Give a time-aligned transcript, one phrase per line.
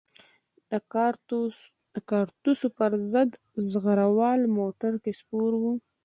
[0.71, 0.73] د
[2.13, 3.31] کارتوسو په ضد
[3.69, 5.73] زغره وال موټر کې سپور وو.